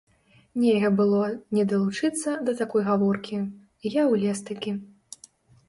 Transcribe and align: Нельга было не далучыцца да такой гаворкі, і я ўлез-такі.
Нельга 0.61 0.89
было 1.01 1.19
не 1.57 1.65
далучыцца 1.73 2.29
да 2.49 2.57
такой 2.63 2.81
гаворкі, 2.89 3.37
і 3.85 3.95
я 4.01 4.09
ўлез-такі. 4.17 4.77